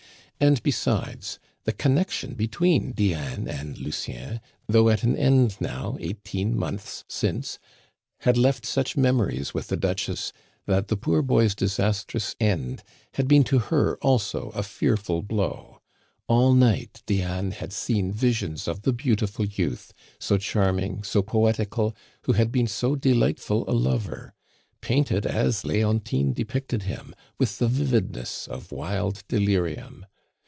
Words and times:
And 0.43 0.63
besides, 0.63 1.37
the 1.65 1.71
connection 1.71 2.33
between 2.33 2.93
Diane 2.93 3.47
and 3.47 3.77
Lucien, 3.77 4.41
though 4.65 4.89
at 4.89 5.03
an 5.03 5.15
end 5.15 5.55
now 5.59 5.97
eighteen 5.99 6.57
months 6.57 7.05
since, 7.07 7.59
had 8.21 8.37
left 8.39 8.65
such 8.65 8.97
memories 8.97 9.53
with 9.53 9.67
the 9.67 9.77
Duchess 9.77 10.33
that 10.65 10.87
the 10.87 10.97
poor 10.97 11.21
boy's 11.21 11.53
disastrous 11.53 12.35
end 12.39 12.81
had 13.13 13.27
been 13.27 13.43
to 13.43 13.59
her 13.59 13.97
also 13.97 14.49
a 14.55 14.63
fearful 14.63 15.21
blow. 15.21 15.79
All 16.25 16.55
night 16.55 17.03
Diane 17.05 17.51
had 17.51 17.71
seen 17.71 18.11
visions 18.11 18.67
of 18.67 18.81
the 18.81 18.93
beautiful 18.93 19.45
youth, 19.45 19.93
so 20.17 20.39
charming, 20.39 21.03
so 21.03 21.21
poetical, 21.21 21.95
who 22.23 22.33
had 22.33 22.51
been 22.51 22.65
so 22.65 22.95
delightful 22.95 23.63
a 23.69 23.73
lover 23.77 24.33
painted 24.81 25.27
as 25.27 25.63
Leontine 25.65 26.33
depicted 26.33 26.81
him, 26.81 27.13
with 27.37 27.59
the 27.59 27.67
vividness 27.67 28.47
of 28.47 28.71
wild 28.71 29.23
delirium. 29.27 30.03